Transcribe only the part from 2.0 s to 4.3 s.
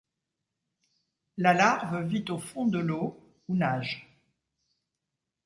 vit au fond de l'eau ou nage.